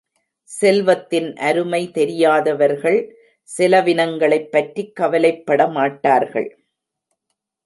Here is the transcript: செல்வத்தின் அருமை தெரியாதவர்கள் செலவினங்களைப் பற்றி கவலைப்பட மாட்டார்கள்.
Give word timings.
செல்வத்தின் 0.49 1.35
அருமை 1.35 1.91
தெரியாதவர்கள் 1.91 2.99
செலவினங்களைப் 3.49 4.49
பற்றி 4.51 4.91
கவலைப்பட 4.91 5.67
மாட்டார்கள். 5.67 6.49